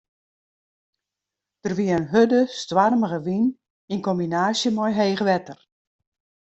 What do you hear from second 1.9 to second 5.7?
in hurde, stoarmige wyn yn kombinaasje mei heech wetter.